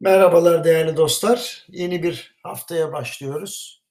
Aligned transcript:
Merhabalar 0.00 0.64
değerli 0.64 0.96
dostlar. 0.96 1.66
Yeni 1.68 2.02
bir 2.02 2.36
haftaya 2.42 2.92
başlıyoruz. 2.92 3.82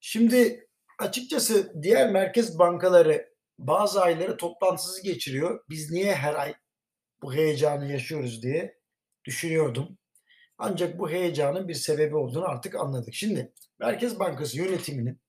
Şimdi 0.00 0.68
açıkçası 0.98 1.82
diğer 1.82 2.10
merkez 2.10 2.58
bankaları 2.58 3.34
bazı 3.58 4.02
ayları 4.02 4.36
toplantısız 4.36 5.02
geçiriyor. 5.02 5.64
Biz 5.68 5.90
niye 5.90 6.14
her 6.14 6.34
ay 6.34 6.54
bu 7.22 7.34
heyecanı 7.34 7.92
yaşıyoruz 7.92 8.42
diye 8.42 8.78
düşünüyordum. 9.24 9.98
Ancak 10.58 10.98
bu 10.98 11.10
heyecanın 11.10 11.68
bir 11.68 11.74
sebebi 11.74 12.16
olduğunu 12.16 12.48
artık 12.48 12.74
anladık. 12.74 13.14
Şimdi 13.14 13.52
Merkez 13.78 14.18
Bankası 14.18 14.58
yönetiminin 14.58 15.20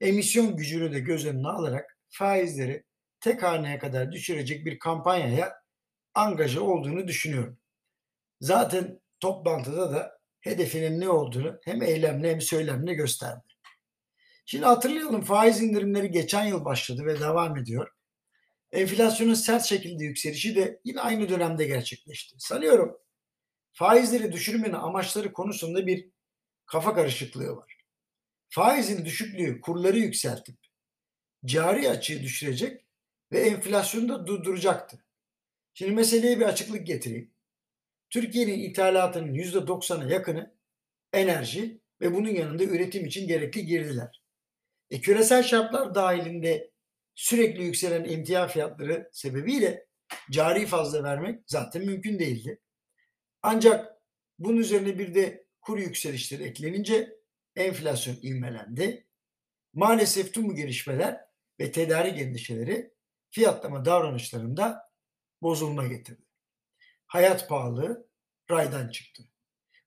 emisyon 0.00 0.56
gücünü 0.56 0.92
de 0.92 1.00
göz 1.00 1.26
önüne 1.26 1.48
alarak 1.48 1.98
faizleri 2.08 2.84
tek 3.20 3.42
haneye 3.42 3.78
kadar 3.78 4.12
düşürecek 4.12 4.66
bir 4.66 4.78
kampanyaya 4.78 5.62
angaja 6.14 6.60
olduğunu 6.60 7.08
düşünüyorum. 7.08 7.58
Zaten 8.40 9.03
toplantıda 9.24 9.92
da 9.92 10.18
hedefinin 10.40 11.00
ne 11.00 11.08
olduğunu 11.08 11.58
hem 11.64 11.82
eylemle 11.82 12.30
hem 12.30 12.40
söylemle 12.40 12.94
gösterdi. 12.94 13.44
Şimdi 14.46 14.64
hatırlayalım 14.64 15.22
faiz 15.22 15.62
indirimleri 15.62 16.10
geçen 16.10 16.44
yıl 16.44 16.64
başladı 16.64 17.06
ve 17.06 17.20
devam 17.20 17.56
ediyor. 17.56 17.88
Enflasyonun 18.72 19.34
sert 19.34 19.64
şekilde 19.64 20.04
yükselişi 20.04 20.56
de 20.56 20.80
yine 20.84 21.00
aynı 21.00 21.28
dönemde 21.28 21.64
gerçekleşti. 21.64 22.36
Sanıyorum 22.38 22.98
faizleri 23.72 24.32
düşürmenin 24.32 24.72
amaçları 24.72 25.32
konusunda 25.32 25.86
bir 25.86 26.10
kafa 26.66 26.94
karışıklığı 26.94 27.56
var. 27.56 27.76
Faizin 28.48 29.04
düşüklüğü 29.04 29.60
kurları 29.60 29.98
yükseltip 29.98 30.56
cari 31.44 31.90
açığı 31.90 32.22
düşürecek 32.22 32.84
ve 33.32 33.40
enflasyonu 33.40 34.08
da 34.08 34.26
durduracaktı. 34.26 35.04
Şimdi 35.74 35.92
meseleye 35.92 36.40
bir 36.40 36.46
açıklık 36.46 36.86
getireyim. 36.86 37.33
Türkiye'nin 38.14 38.58
ithalatının 38.58 39.34
%90'a 39.34 40.12
yakını 40.12 40.54
enerji 41.12 41.80
ve 42.00 42.14
bunun 42.14 42.28
yanında 42.28 42.64
üretim 42.64 43.06
için 43.06 43.28
gerekli 43.28 43.66
girdiler. 43.66 44.22
E, 44.90 45.00
küresel 45.00 45.42
şartlar 45.42 45.94
dahilinde 45.94 46.70
sürekli 47.14 47.62
yükselen 47.62 48.04
emtia 48.04 48.48
fiyatları 48.48 49.10
sebebiyle 49.12 49.86
cari 50.30 50.66
fazla 50.66 51.02
vermek 51.02 51.40
zaten 51.46 51.84
mümkün 51.84 52.18
değildi. 52.18 52.60
Ancak 53.42 54.02
bunun 54.38 54.56
üzerine 54.56 54.98
bir 54.98 55.14
de 55.14 55.46
kur 55.60 55.78
yükselişleri 55.78 56.42
eklenince 56.42 57.16
enflasyon 57.56 58.16
ivmelendi. 58.22 59.06
Maalesef 59.72 60.34
tüm 60.34 60.48
bu 60.48 60.54
gelişmeler 60.54 61.20
ve 61.60 61.72
tedarik 61.72 62.20
endişeleri 62.20 62.94
fiyatlama 63.30 63.84
davranışlarında 63.84 64.90
bozulma 65.42 65.86
getirdi 65.86 66.23
hayat 67.06 67.48
pahalı 67.48 68.08
raydan 68.50 68.88
çıktı. 68.88 69.22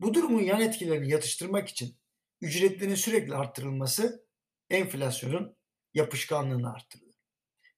Bu 0.00 0.14
durumun 0.14 0.42
yan 0.42 0.60
etkilerini 0.60 1.10
yatıştırmak 1.10 1.68
için 1.68 1.96
ücretlerin 2.40 2.94
sürekli 2.94 3.34
arttırılması 3.34 4.24
enflasyonun 4.70 5.56
yapışkanlığını 5.94 6.72
arttırdı. 6.72 7.10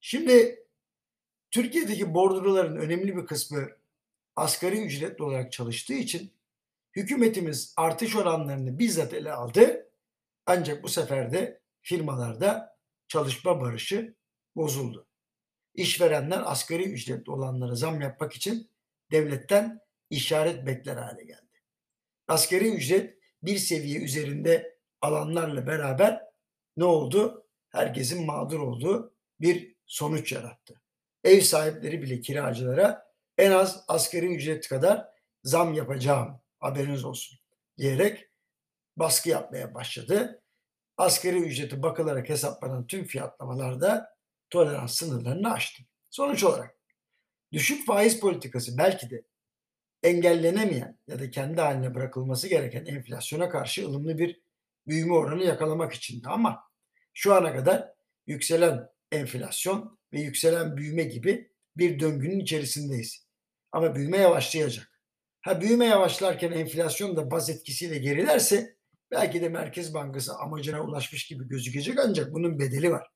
Şimdi 0.00 0.66
Türkiye'deki 1.50 2.14
bordroların 2.14 2.76
önemli 2.76 3.16
bir 3.16 3.26
kısmı 3.26 3.68
asgari 4.36 4.80
ücretli 4.80 5.22
olarak 5.22 5.52
çalıştığı 5.52 5.94
için 5.94 6.32
hükümetimiz 6.96 7.74
artış 7.76 8.16
oranlarını 8.16 8.78
bizzat 8.78 9.14
ele 9.14 9.32
aldı. 9.32 9.90
Ancak 10.46 10.82
bu 10.82 10.88
sefer 10.88 11.32
de 11.32 11.60
firmalarda 11.82 12.76
çalışma 13.08 13.60
barışı 13.60 14.14
bozuldu. 14.56 15.06
İşverenler 15.74 16.42
asgari 16.44 16.82
ücretli 16.82 17.30
olanlara 17.30 17.74
zam 17.74 18.00
yapmak 18.00 18.32
için 18.32 18.70
devletten 19.10 19.80
işaret 20.10 20.66
bekler 20.66 20.96
hale 20.96 21.24
geldi. 21.24 21.62
Askeri 22.28 22.68
ücret 22.68 23.18
bir 23.42 23.56
seviye 23.58 24.00
üzerinde 24.00 24.78
alanlarla 25.00 25.66
beraber 25.66 26.22
ne 26.76 26.84
oldu? 26.84 27.46
Herkesin 27.68 28.26
mağdur 28.26 28.60
olduğu 28.60 29.14
bir 29.40 29.76
sonuç 29.86 30.32
yarattı. 30.32 30.80
Ev 31.24 31.40
sahipleri 31.40 32.02
bile 32.02 32.20
kiracılara 32.20 33.04
en 33.38 33.50
az 33.50 33.84
askeri 33.88 34.34
ücret 34.34 34.68
kadar 34.68 35.08
zam 35.44 35.74
yapacağım 35.74 36.40
haberiniz 36.60 37.04
olsun 37.04 37.38
diyerek 37.78 38.28
baskı 38.96 39.28
yapmaya 39.28 39.74
başladı. 39.74 40.42
Askeri 40.96 41.38
ücreti 41.38 41.82
bakılarak 41.82 42.28
hesaplanan 42.28 42.86
tüm 42.86 43.04
fiyatlamalarda 43.04 44.16
tolerans 44.50 44.94
sınırlarını 44.94 45.52
aştı. 45.52 45.82
Sonuç 46.10 46.44
olarak 46.44 46.76
düşük 47.54 47.86
faiz 47.86 48.20
politikası 48.20 48.78
belki 48.78 49.10
de 49.10 49.22
engellenemeyen 50.02 50.98
ya 51.08 51.18
da 51.18 51.30
kendi 51.30 51.60
haline 51.60 51.94
bırakılması 51.94 52.48
gereken 52.48 52.84
enflasyona 52.84 53.48
karşı 53.48 53.86
ılımlı 53.86 54.18
bir 54.18 54.40
büyüme 54.86 55.14
oranı 55.14 55.44
yakalamak 55.44 55.92
içindi. 55.92 56.28
Ama 56.28 56.62
şu 57.12 57.34
ana 57.34 57.54
kadar 57.56 57.92
yükselen 58.26 58.88
enflasyon 59.12 59.98
ve 60.12 60.20
yükselen 60.20 60.76
büyüme 60.76 61.02
gibi 61.02 61.50
bir 61.76 62.00
döngünün 62.00 62.40
içerisindeyiz. 62.40 63.26
Ama 63.72 63.94
büyüme 63.94 64.16
yavaşlayacak. 64.16 65.00
Ha 65.40 65.60
büyüme 65.60 65.86
yavaşlarken 65.86 66.52
enflasyon 66.52 67.16
da 67.16 67.30
baz 67.30 67.50
etkisiyle 67.50 67.98
gerilerse 67.98 68.76
belki 69.10 69.42
de 69.42 69.48
Merkez 69.48 69.94
Bankası 69.94 70.34
amacına 70.34 70.82
ulaşmış 70.82 71.26
gibi 71.26 71.48
gözükecek 71.48 71.98
ancak 71.98 72.34
bunun 72.34 72.58
bedeli 72.58 72.90
var. 72.90 73.06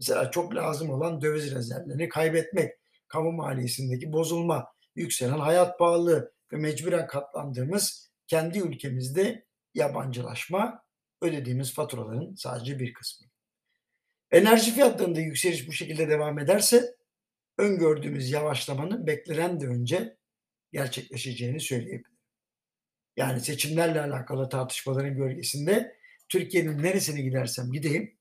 Mesela 0.00 0.30
çok 0.30 0.54
lazım 0.54 0.90
olan 0.90 1.20
döviz 1.20 1.54
rezervlerini 1.54 2.08
kaybetmek 2.08 2.72
kamu 3.08 3.32
maliyesindeki 3.32 4.12
bozulma, 4.12 4.66
yükselen 4.96 5.38
hayat 5.38 5.78
pahalılığı 5.78 6.32
ve 6.52 6.56
mecburen 6.56 7.06
katlandığımız 7.06 8.10
kendi 8.26 8.58
ülkemizde 8.58 9.46
yabancılaşma 9.74 10.82
ödediğimiz 11.22 11.74
faturaların 11.74 12.34
sadece 12.34 12.78
bir 12.78 12.92
kısmı. 12.92 13.26
Enerji 14.30 14.74
fiyatlarında 14.74 15.20
yükseliş 15.20 15.68
bu 15.68 15.72
şekilde 15.72 16.08
devam 16.08 16.38
ederse 16.38 16.96
öngördüğümüz 17.58 18.30
yavaşlamanın 18.30 19.06
beklenen 19.06 19.60
de 19.60 19.66
önce 19.66 20.16
gerçekleşeceğini 20.72 21.60
söyleyebilirim. 21.60 22.18
Yani 23.16 23.40
seçimlerle 23.40 24.00
alakalı 24.00 24.48
tartışmaların 24.48 25.16
gölgesinde 25.16 25.98
Türkiye'nin 26.28 26.82
neresine 26.82 27.20
gidersem 27.22 27.72
gideyim 27.72 28.18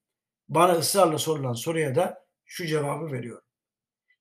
bana 0.50 0.74
ısrarla 0.74 1.18
sorulan 1.18 1.54
soruya 1.54 1.96
da 1.96 2.28
şu 2.46 2.66
cevabı 2.66 3.12
veriyorum 3.12 3.47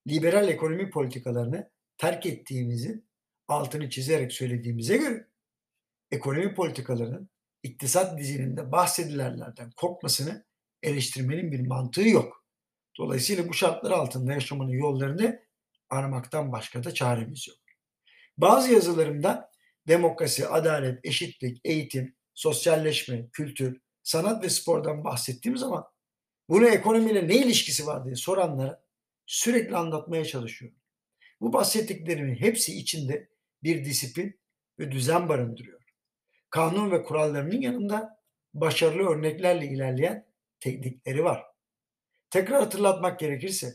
liberal 0.08 0.48
ekonomi 0.48 0.90
politikalarını 0.90 1.70
terk 1.98 2.26
ettiğimizi 2.26 3.04
altını 3.48 3.90
çizerek 3.90 4.32
söylediğimize 4.32 4.96
göre 4.96 5.28
ekonomi 6.10 6.54
politikalarının 6.54 7.30
iktisat 7.62 8.18
dizininde 8.18 8.72
bahsedilenlerden 8.72 9.70
kopmasını 9.76 10.44
eleştirmenin 10.82 11.52
bir 11.52 11.66
mantığı 11.66 12.08
yok. 12.08 12.44
Dolayısıyla 12.98 13.48
bu 13.48 13.54
şartlar 13.54 13.90
altında 13.90 14.32
yaşamanın 14.32 14.72
yollarını 14.72 15.40
aramaktan 15.90 16.52
başka 16.52 16.84
da 16.84 16.94
çaremiz 16.94 17.48
yok. 17.48 17.58
Bazı 18.38 18.72
yazılarımda 18.72 19.50
demokrasi, 19.88 20.48
adalet, 20.48 21.04
eşitlik, 21.04 21.60
eğitim, 21.64 22.16
sosyalleşme, 22.34 23.28
kültür, 23.32 23.80
sanat 24.02 24.44
ve 24.44 24.50
spordan 24.50 25.04
bahsettiğim 25.04 25.56
zaman 25.56 25.84
bunu 26.48 26.66
ekonomiyle 26.68 27.28
ne 27.28 27.36
ilişkisi 27.36 27.86
var 27.86 28.04
diye 28.04 28.16
soranlara 28.16 28.85
sürekli 29.26 29.76
anlatmaya 29.76 30.24
çalışıyorum. 30.24 30.78
Bu 31.40 31.52
bahsettiklerimin 31.52 32.34
hepsi 32.34 32.78
içinde 32.78 33.28
bir 33.62 33.84
disiplin 33.84 34.40
ve 34.78 34.92
düzen 34.92 35.28
barındırıyor. 35.28 35.82
Kanun 36.50 36.90
ve 36.90 37.02
kurallarının 37.02 37.60
yanında 37.60 38.20
başarılı 38.54 39.08
örneklerle 39.08 39.66
ilerleyen 39.66 40.26
teknikleri 40.60 41.24
var. 41.24 41.44
Tekrar 42.30 42.60
hatırlatmak 42.60 43.20
gerekirse 43.20 43.74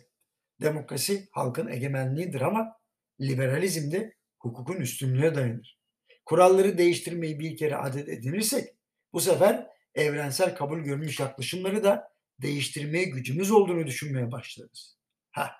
demokrasi 0.61 1.27
halkın 1.31 1.67
egemenliğidir 1.67 2.41
ama 2.41 2.75
liberalizm 3.21 3.91
de 3.91 4.15
hukukun 4.39 4.75
üstünlüğe 4.75 5.35
dayanır. 5.35 5.79
Kuralları 6.25 6.77
değiştirmeyi 6.77 7.39
bir 7.39 7.57
kere 7.57 7.75
adet 7.75 8.09
edinirsek 8.09 8.69
bu 9.13 9.19
sefer 9.21 9.67
evrensel 9.95 10.55
kabul 10.55 10.79
görmüş 10.79 11.19
yaklaşımları 11.19 11.83
da 11.83 12.11
değiştirmeye 12.41 13.03
gücümüz 13.03 13.51
olduğunu 13.51 13.87
düşünmeye 13.87 14.31
başlarız. 14.31 15.00
Ha. 15.31 15.51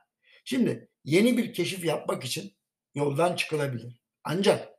Şimdi 0.46 0.90
yeni 1.04 1.38
bir 1.38 1.54
keşif 1.54 1.86
yapmak 1.86 2.24
için 2.24 2.54
yoldan 2.96 3.36
çıkılabilir. 3.36 4.02
Ancak 4.24 4.70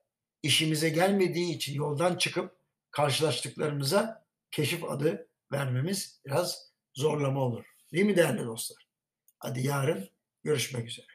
işimize 0.42 0.88
gelmediği 0.88 1.56
için 1.56 1.74
yoldan 1.74 2.16
çıkıp 2.16 2.56
karşılaştıklarımıza 2.90 4.26
keşif 4.50 4.84
adı 4.84 5.28
vermemiz 5.52 6.20
biraz 6.26 6.72
zorlama 6.94 7.40
olur. 7.40 7.64
Değil 7.92 8.04
mi 8.06 8.16
değerli 8.16 8.46
dostlar? 8.46 8.88
Hadi 9.38 9.66
yarın 9.66 10.10
görüşmek 10.42 10.88
üzere. 10.88 11.11